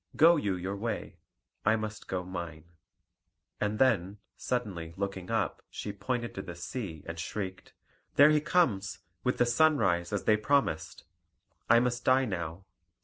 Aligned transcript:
Go 0.15 0.35
you 0.35 0.55
your 0.55 0.75
way; 0.75 1.17
I 1.63 1.75
must 1.75 2.07
go 2.07 2.23
mine." 2.23 2.63
And 3.59 3.77
then, 3.77 4.17
suddenly 4.35 4.95
looking 4.97 5.29
up, 5.29 5.61
she 5.69 5.93
pointed 5.93 6.33
to 6.33 6.41
the 6.41 6.55
sea, 6.55 7.03
and 7.05 7.19
shrieked: 7.19 7.73
"There 8.15 8.31
he 8.31 8.41
comes, 8.41 8.97
with 9.23 9.37
the 9.37 9.45
sunrise, 9.45 10.11
as 10.11 10.23
they 10.23 10.37
promised. 10.37 11.03
I 11.69 11.79
must 11.79 12.03
die 12.03 12.25
now. 12.25 12.65